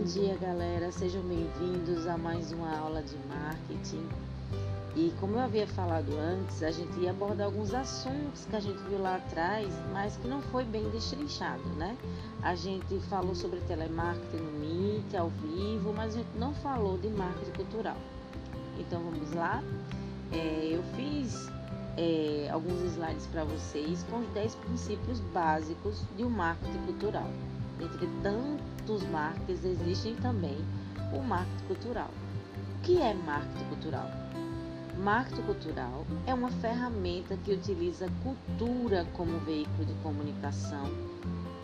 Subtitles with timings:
[0.00, 0.90] Bom dia, galera.
[0.90, 4.08] Sejam bem-vindos a mais uma aula de marketing.
[4.96, 8.78] E como eu havia falado antes, a gente ia abordar alguns assuntos que a gente
[8.84, 11.98] viu lá atrás, mas que não foi bem destrinchado, né?
[12.42, 17.10] A gente falou sobre telemarketing no Meet, ao vivo, mas a gente não falou de
[17.10, 17.96] marketing cultural.
[18.78, 19.62] Então vamos lá.
[20.32, 21.50] É, eu fiz
[21.98, 27.28] é, alguns slides para vocês com os 10 princípios básicos de um marketing cultural.
[27.82, 30.58] Entre tantos marketings, existem também
[31.12, 32.10] o marketing cultural.
[32.76, 34.10] O que é marketing cultural?
[34.98, 40.90] Marketing cultural é uma ferramenta que utiliza cultura como veículo de comunicação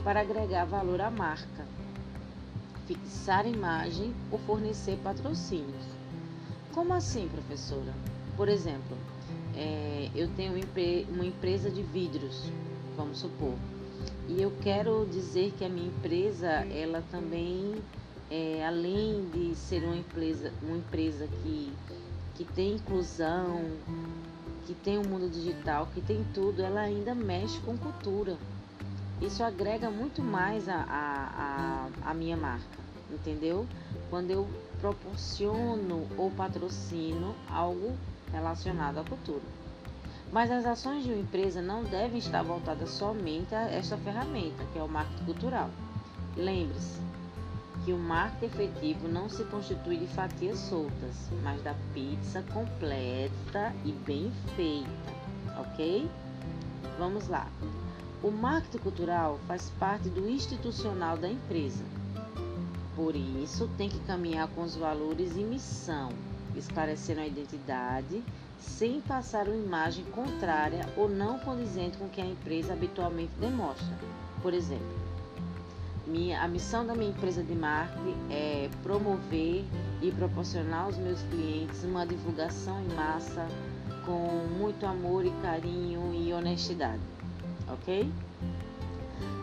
[0.03, 1.67] para agregar valor à marca,
[2.87, 5.85] fixar imagem ou fornecer patrocínios.
[6.73, 7.93] Como assim, professora?
[8.37, 8.97] Por exemplo,
[9.55, 10.55] é, eu tenho
[11.11, 12.51] uma empresa de vidros,
[12.97, 13.55] vamos supor,
[14.29, 17.75] e eu quero dizer que a minha empresa, ela também,
[18.31, 21.73] é, além de ser uma empresa, uma empresa que
[22.37, 23.63] que tem inclusão,
[24.67, 28.37] que tem o um mundo digital, que tem tudo, ela ainda mexe com cultura.
[29.23, 32.79] Isso agrega muito mais a, a, a, a minha marca,
[33.11, 33.67] entendeu?
[34.11, 34.47] Quando eu
[34.79, 37.97] proporciono ou patrocino algo
[38.31, 39.43] relacionado à cultura.
[40.33, 44.79] Mas as ações de uma empresa não devem estar voltadas somente a esta ferramenta, que
[44.79, 45.71] é o marketing cultural.
[46.37, 47.01] Lembre-se,
[47.85, 53.93] que o marketing efetivo não se constitui de fatias soltas, mas da pizza completa e
[53.93, 56.11] bem feita, ok?
[56.99, 57.47] Vamos lá.
[58.23, 61.85] O marketing cultural faz parte do institucional da empresa.
[62.97, 66.09] Por isso, tem que caminhar com os valores e missão,
[66.57, 68.25] esclarecendo a identidade,
[68.59, 73.97] sem passar uma imagem contrária ou não condizente com o que a empresa habitualmente demonstra.
[74.43, 75.07] Por exemplo,
[76.07, 79.65] minha, a missão da minha empresa de marketing é promover
[80.01, 83.47] e proporcionar aos meus clientes uma divulgação em massa
[84.05, 87.03] com muito amor e carinho e honestidade,
[87.69, 88.09] ok?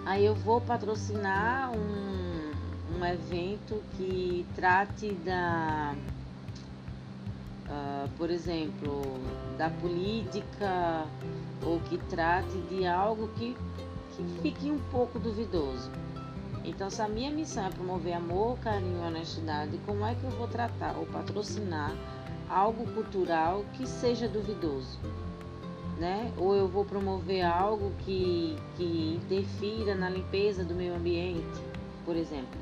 [0.05, 5.93] Aí eu vou patrocinar um, um evento que trate da,
[7.68, 9.01] uh, por exemplo,
[9.57, 11.06] da política
[11.66, 13.56] ou que trate de algo que,
[14.16, 15.91] que fique um pouco duvidoso.
[16.66, 20.29] Então, se a minha missão é promover amor, carinho e honestidade, como é que eu
[20.31, 21.94] vou tratar ou patrocinar
[22.50, 24.97] algo cultural que seja duvidoso?
[26.00, 26.31] Né?
[26.38, 31.62] Ou eu vou promover algo que, que interfira na limpeza do meio ambiente,
[32.06, 32.59] por exemplo,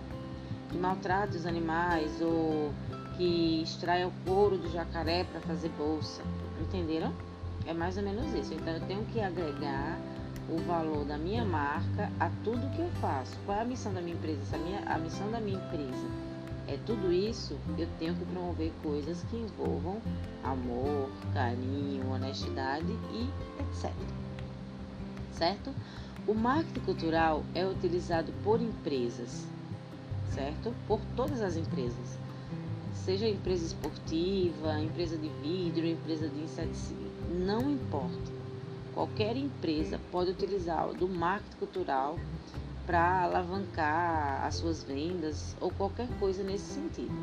[0.69, 2.73] que maltrate os animais ou
[3.17, 6.21] que extraia o couro do jacaré para fazer bolsa.
[6.59, 7.13] Entenderam?
[7.65, 8.53] É mais ou menos isso.
[8.53, 9.97] Então eu tenho que agregar
[10.49, 13.37] o valor da minha marca a tudo que eu faço.
[13.45, 14.41] Qual é a missão da minha empresa?
[14.45, 16.07] Se a, minha, a missão da minha empresa
[16.67, 20.01] é tudo isso, eu tenho que promover coisas que envolvam
[20.43, 23.29] amor, carinho, honestidade e
[23.61, 23.91] etc.
[25.33, 25.73] Certo?
[26.27, 29.45] O marketing cultural é utilizado por empresas,
[30.33, 30.73] certo?
[30.87, 32.17] Por todas as empresas.
[33.05, 38.41] Seja empresa esportiva, empresa de vidro, empresa de inseticida, não importa
[38.93, 42.19] Qualquer empresa pode utilizar do marketing cultural
[42.85, 47.13] para alavancar as suas vendas ou qualquer coisa nesse sentido.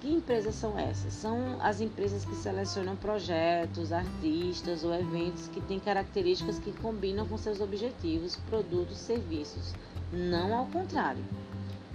[0.00, 1.14] Que empresas são essas?
[1.14, 7.38] São as empresas que selecionam projetos, artistas ou eventos que têm características que combinam com
[7.38, 9.72] seus objetivos, produtos, serviços,
[10.12, 11.24] não ao contrário.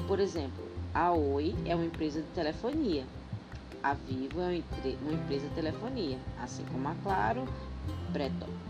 [0.08, 0.67] Por exemplo,
[0.98, 3.06] a Oi é uma empresa de telefonia,
[3.84, 4.64] a Vivo é
[5.04, 7.48] uma empresa de telefonia, assim como a Claro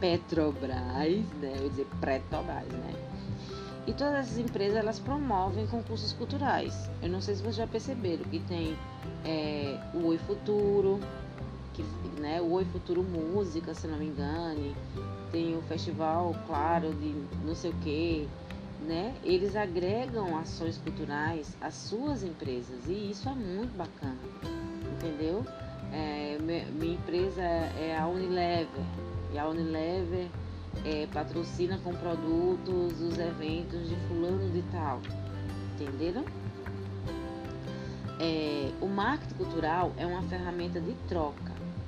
[0.01, 1.53] Petrobras, né?
[1.55, 2.93] Eu ia dizer Petrobras, né?
[3.87, 6.89] E todas essas empresas elas promovem concursos culturais.
[7.01, 8.75] Eu não sei se vocês já perceberam que tem
[9.23, 10.99] é, o Oi Futuro,
[11.73, 11.81] que,
[12.19, 14.75] né, o Oi Futuro Música, se não me engane,
[15.31, 17.15] tem o festival, claro, de
[17.45, 18.27] não sei o que,
[18.81, 19.15] né?
[19.23, 24.17] Eles agregam ações culturais às suas empresas e isso é muito bacana,
[24.93, 25.45] entendeu?
[25.91, 28.85] É, minha empresa é a Unilever,
[29.33, 30.27] e a Unilever
[30.85, 35.01] é, patrocina com produtos os eventos de fulano de tal.
[35.73, 36.25] Entenderam?
[38.19, 41.46] É, o marketing cultural é uma ferramenta de troca.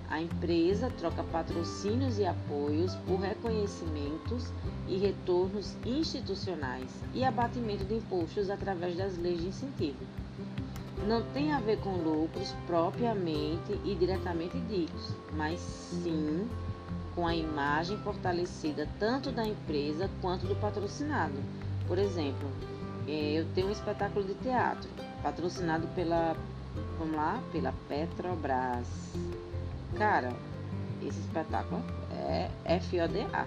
[0.09, 4.51] A empresa troca patrocínios e apoios por reconhecimentos
[4.87, 9.99] e retornos institucionais e abatimento de impostos através das leis de incentivo.
[11.07, 16.49] Não tem a ver com lucros propriamente e diretamente ditos, mas sim
[17.13, 21.35] com a imagem fortalecida tanto da empresa quanto do patrocinado.
[21.87, 22.49] Por exemplo,
[23.07, 24.89] é, eu tenho um espetáculo de teatro
[25.21, 26.35] patrocinado pela,
[26.97, 28.87] vamos lá, pela Petrobras.
[29.97, 30.31] Cara,
[31.01, 31.81] esse espetáculo
[32.65, 33.45] é FODA,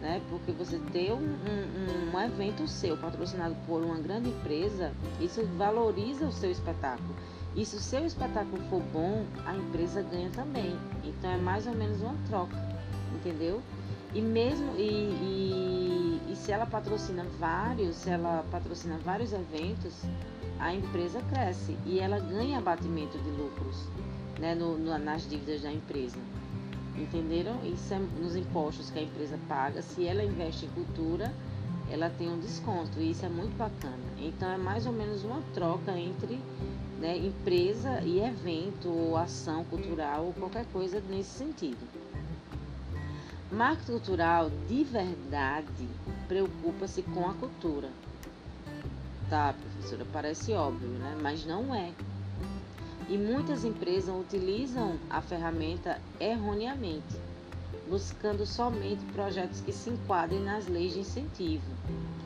[0.00, 0.20] né?
[0.30, 6.26] Porque você ter um, um, um evento seu patrocinado por uma grande empresa, isso valoriza
[6.26, 7.14] o seu espetáculo.
[7.54, 10.74] E se o seu espetáculo for bom, a empresa ganha também.
[11.04, 12.56] Então é mais ou menos uma troca,
[13.14, 13.62] entendeu?
[14.14, 20.02] E mesmo e, e, e se ela patrocina vários, se ela patrocina vários eventos,
[20.58, 23.86] a empresa cresce e ela ganha abatimento de lucros
[24.38, 26.18] né, no, no, nas dívidas da empresa.
[26.96, 27.58] Entenderam?
[27.64, 29.82] Isso é nos impostos que a empresa paga.
[29.82, 31.32] Se ela investe em cultura,
[31.90, 33.98] ela tem um desconto e isso é muito bacana.
[34.18, 36.40] Então é mais ou menos uma troca entre
[37.00, 41.86] né, empresa e evento ou ação cultural ou qualquer coisa nesse sentido.
[43.50, 45.88] Marketing cultural de verdade
[46.28, 47.90] preocupa-se com a cultura.
[49.28, 51.18] Tá, professora, parece óbvio, né?
[51.20, 51.92] Mas não é.
[53.08, 57.16] E muitas empresas utilizam a ferramenta erroneamente,
[57.88, 61.64] buscando somente projetos que se enquadrem nas leis de incentivo.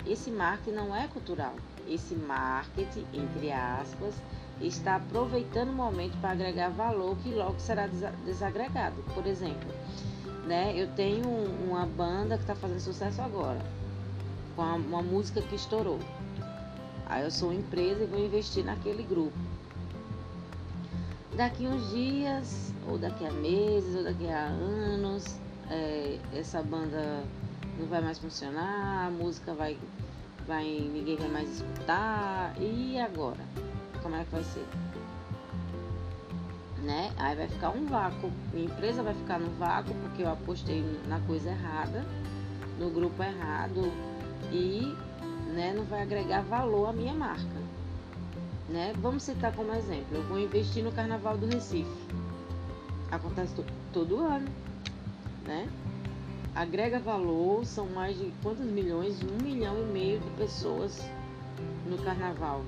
[0.07, 1.55] Esse marketing não é cultural.
[1.89, 4.15] Esse marketing, entre aspas,
[4.61, 7.89] está aproveitando o momento para agregar valor que logo será
[8.25, 9.03] desagregado.
[9.15, 9.69] Por exemplo,
[10.47, 10.73] né?
[10.77, 11.29] Eu tenho
[11.67, 13.61] uma banda que está fazendo sucesso agora,
[14.55, 15.99] com uma música que estourou.
[17.07, 19.37] Aí eu sou uma empresa e vou investir naquele grupo.
[21.37, 25.39] Daqui uns dias, ou daqui a meses, ou daqui a anos,
[25.71, 27.23] é, essa banda
[27.79, 29.77] não vai mais funcionar, a música vai,
[30.47, 32.55] vai, ninguém vai mais escutar.
[32.59, 33.45] E agora?
[34.03, 34.67] Como é que vai ser?
[36.87, 37.13] né?
[37.19, 38.31] Aí vai ficar um vácuo.
[38.55, 42.07] Minha empresa vai ficar no vácuo porque eu apostei na coisa errada,
[42.79, 43.93] no grupo errado
[44.53, 44.97] e
[45.53, 47.66] né, não vai agregar valor à minha marca.
[48.69, 48.93] Né?
[48.99, 51.91] Vamos citar como exemplo, eu vou investir no Carnaval do Recife.
[53.11, 53.55] Acontece
[53.93, 54.49] todo ano,
[55.45, 55.69] né?
[56.55, 59.23] Agrega valor, são mais de quantos milhões?
[59.23, 61.01] Um milhão e meio de pessoas
[61.87, 62.63] no Carnaval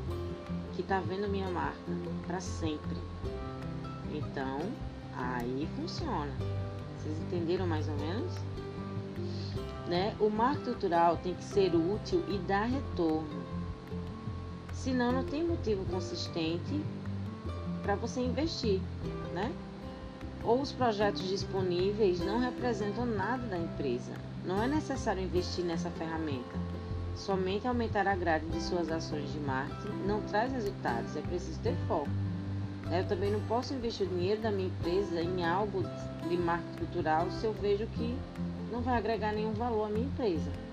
[0.79, 1.77] que tá vendo minha marca
[2.25, 2.97] para sempre.
[4.13, 4.61] Então,
[5.13, 6.33] aí funciona.
[6.97, 8.33] Vocês entenderam mais ou menos?
[9.89, 10.15] Né?
[10.21, 13.38] O marco cultural tem que ser útil e dar retorno.
[14.79, 16.81] Senão não tem motivo consistente
[17.83, 18.81] para você investir,
[19.35, 19.53] né?
[20.45, 24.13] Ou os projetos disponíveis não representam nada da empresa.
[24.45, 26.57] Não é necessário investir nessa ferramenta.
[27.17, 31.75] Somente aumentar a grade de suas ações de marketing não traz resultados, é preciso ter
[31.89, 32.09] foco.
[32.89, 35.83] Eu também não posso investir o dinheiro da minha empresa em algo
[36.29, 38.17] de marketing cultural se eu vejo que
[38.71, 40.68] não vai agregar nenhum valor à minha empresa.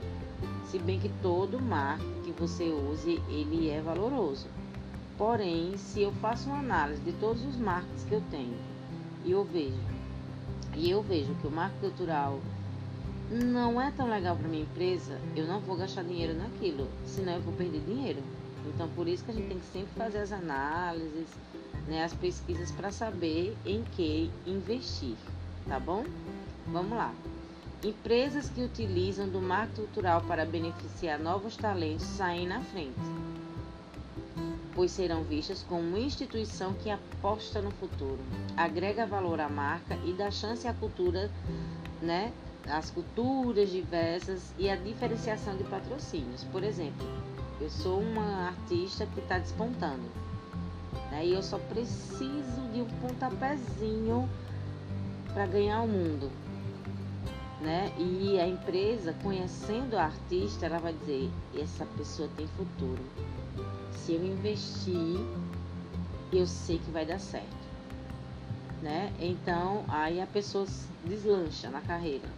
[0.76, 4.48] Se bem que todo marketing que você use, ele é valoroso.
[5.18, 8.58] Porém, se eu faço uma análise de todos os marketings que eu tenho
[9.24, 9.80] e eu vejo,
[10.76, 12.42] e eu vejo que o marketing cultural
[13.32, 17.42] não é tão legal para minha empresa, eu não vou gastar dinheiro naquilo, senão eu
[17.42, 18.22] vou perder dinheiro.
[18.66, 21.30] Então, por isso que a gente tem que sempre fazer as análises,
[21.88, 25.16] né, as pesquisas para saber em que investir,
[25.70, 26.04] tá bom?
[26.68, 27.14] Vamos lá.
[27.86, 33.00] Empresas que utilizam do marketing cultural para beneficiar novos talentos saem na frente,
[34.74, 38.20] pois serão vistas como uma instituição que aposta no futuro,
[38.58, 41.32] agrega valor à marca e dá chance à cultura,
[42.02, 42.34] né,
[42.68, 46.44] as culturas diversas e a diferenciação de patrocínios.
[46.46, 47.06] Por exemplo,
[47.62, 50.26] eu sou uma artista que está despontando
[51.12, 51.26] né?
[51.26, 54.30] E eu só preciso de um pontapézinho
[55.34, 56.32] para ganhar o mundo.
[57.66, 57.92] Né?
[57.98, 63.02] E a empresa, conhecendo a artista, ela vai dizer: essa pessoa tem futuro.
[63.92, 65.20] Se eu investir,
[66.32, 67.66] eu sei que vai dar certo.
[68.84, 69.12] Né?
[69.20, 70.68] Então, aí a pessoa
[71.06, 72.30] deslancha na carreira.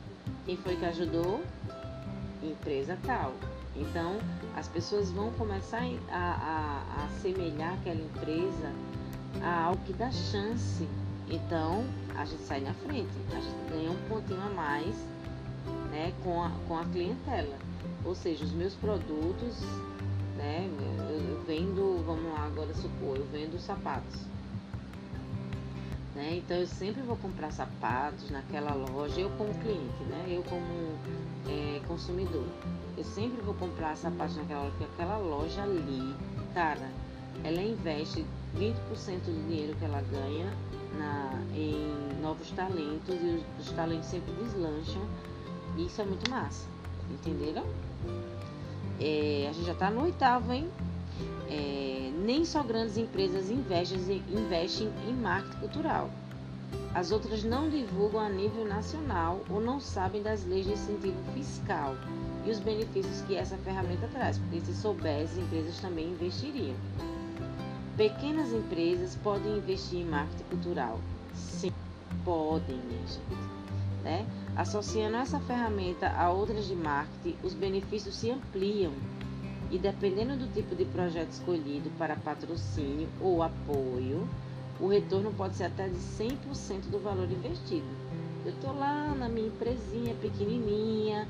[0.45, 1.43] Quem foi que ajudou?
[2.41, 3.33] Empresa tal.
[3.75, 4.17] Então,
[4.55, 8.71] as pessoas vão começar a, a, a assemelhar aquela empresa
[9.43, 10.87] a algo que dá chance.
[11.29, 11.83] Então,
[12.15, 14.95] a gente sai na frente, a gente ganha um pontinho a mais
[15.97, 17.57] né, com, a, com a clientela.
[18.05, 19.59] Ou seja, os meus produtos,
[20.37, 20.69] né,
[21.09, 24.21] eu, eu vendo, vamos lá agora supor, eu vendo sapatos.
[26.13, 26.37] Né?
[26.37, 30.25] Então eu sempre vou comprar sapatos naquela loja, eu como cliente, né?
[30.29, 30.97] eu como
[31.47, 32.45] é, consumidor.
[32.95, 36.15] Eu sempre vou comprar sapatos naquela loja, porque aquela loja ali,
[36.53, 36.89] cara,
[37.43, 38.25] ela investe
[38.55, 38.73] 20%
[39.25, 40.51] do dinheiro que ela ganha
[40.97, 45.01] na, em novos talentos e os, os talentos sempre deslancham.
[45.77, 46.67] Isso é muito massa,
[47.11, 47.63] entenderam?
[48.99, 50.69] É, a gente já tá no oitavo, hein?
[51.49, 56.09] É, nem só grandes empresas investem, investem em marketing cultural.
[56.93, 61.95] As outras não divulgam a nível nacional ou não sabem das leis de incentivo fiscal
[62.43, 66.75] e os benefícios que essa ferramenta traz, porque se soubessem, empresas também investiriam.
[67.95, 70.99] Pequenas empresas podem investir em marketing cultural?
[71.33, 71.71] Sim,
[72.25, 73.47] podem, minha gente.
[74.07, 74.25] Né?
[74.55, 78.93] Associando essa ferramenta a outras de marketing, os benefícios se ampliam
[79.69, 84.25] e, dependendo do tipo de projeto escolhido para patrocínio ou apoio,
[84.79, 87.85] o retorno pode ser até de 100% do valor investido.
[88.45, 91.27] Eu estou lá na minha empresinha pequenininha,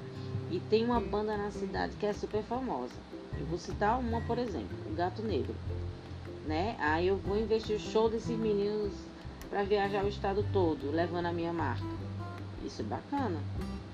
[0.52, 2.94] e tem uma banda na cidade que é super famosa.
[3.40, 5.56] Eu vou citar uma, por exemplo, o Gato Negro.
[6.46, 6.76] Né?
[6.80, 8.94] Aí eu vou investir o show desses meninos
[9.50, 12.07] para viajar o estado todo, levando a minha marca.
[12.64, 13.40] Isso é bacana,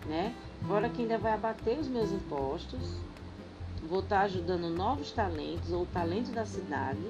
[0.05, 0.33] né?
[0.67, 2.97] Fora que ainda vai abater os meus impostos,
[3.87, 7.01] vou estar tá ajudando novos talentos ou talento da cidade,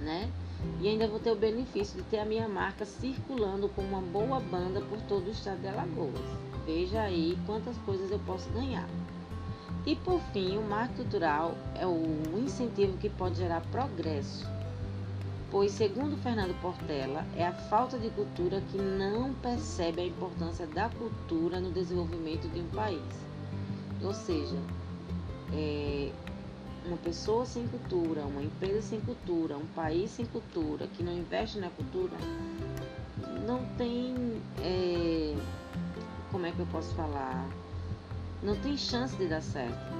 [0.00, 0.30] né?
[0.80, 4.40] E ainda vou ter o benefício de ter a minha marca circulando com uma boa
[4.40, 6.24] banda por todo o estado de Alagoas.
[6.64, 8.88] Veja aí quantas coisas eu posso ganhar.
[9.86, 14.46] E por fim, o marketing cultural é um incentivo que pode gerar progresso,
[15.54, 20.88] pois, segundo Fernando Portela, é a falta de cultura que não percebe a importância da
[20.88, 23.00] cultura no desenvolvimento de um país.
[24.02, 24.56] Ou seja,
[25.52, 26.10] é,
[26.84, 31.60] uma pessoa sem cultura, uma empresa sem cultura, um país sem cultura, que não investe
[31.60, 32.16] na cultura,
[33.46, 34.42] não tem.
[34.60, 35.36] É,
[36.32, 37.48] como é que eu posso falar?
[38.42, 39.94] Não tem chance de dar certo.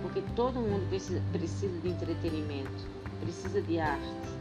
[0.00, 2.72] Porque todo mundo precisa, precisa de entretenimento,
[3.20, 4.35] precisa de arte.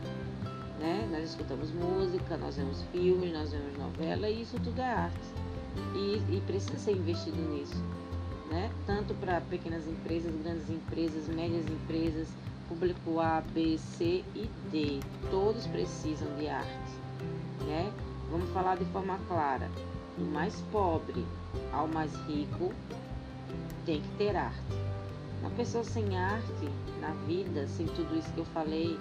[0.80, 1.08] Né?
[1.12, 5.28] Nós escutamos música, nós vemos filmes, nós vemos novela e isso tudo é arte.
[5.94, 7.82] E, e precisa ser investido nisso.
[8.50, 8.72] Né?
[8.86, 12.28] Tanto para pequenas empresas, grandes empresas, médias empresas,
[12.68, 15.00] público A, B, C e D.
[15.32, 16.70] Todos precisam de arte.
[17.66, 17.92] Né?
[18.30, 19.70] Vamos falar de forma clara
[20.18, 21.26] do mais pobre
[21.74, 22.72] ao mais rico,
[23.86, 24.60] tem que ter arte.
[25.42, 28.98] Uma pessoa sem arte na vida, sem tudo isso que eu falei,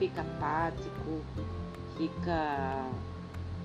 [0.00, 1.20] fica apático,
[1.98, 2.88] fica,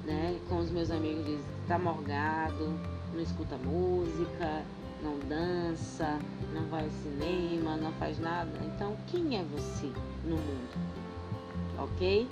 [0.04, 2.77] né, como os meus amigos dizem, tá morgado,
[3.13, 4.62] não escuta música,
[5.01, 6.20] não dança,
[6.54, 8.51] não vai ao cinema, não faz nada.
[8.65, 9.89] Então, quem é você
[10.25, 10.77] no mundo?
[11.80, 12.27] Ok?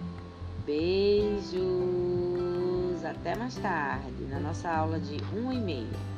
[0.65, 1.63] Beijos!
[3.05, 6.12] Até mais tarde, na nossa aula de 1 e meia.